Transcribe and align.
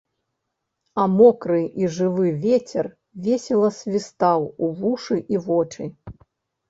А 1.01 1.05
мокры 1.17 1.59
і 1.81 1.91
жывы 1.99 2.27
вецер 2.45 2.89
весела 3.29 3.69
свістаў 3.79 4.51
у 4.67 4.75
вушы 4.81 5.17
і 5.37 5.47
вочы. 5.49 5.83